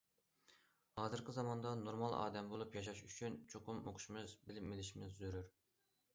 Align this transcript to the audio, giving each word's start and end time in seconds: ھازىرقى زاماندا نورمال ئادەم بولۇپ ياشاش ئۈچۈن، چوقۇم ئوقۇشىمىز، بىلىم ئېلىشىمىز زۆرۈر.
ھازىرقى 0.99 1.35
زاماندا 1.35 1.73
نورمال 1.81 2.15
ئادەم 2.21 2.49
بولۇپ 2.55 2.79
ياشاش 2.79 3.03
ئۈچۈن، 3.09 3.39
چوقۇم 3.53 3.83
ئوقۇشىمىز، 3.85 4.35
بىلىم 4.51 4.75
ئېلىشىمىز 4.75 5.17
زۆرۈر. 5.23 5.55